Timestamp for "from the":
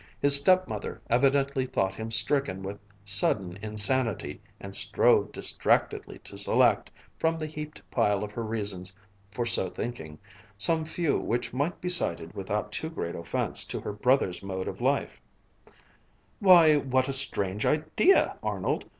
7.19-7.45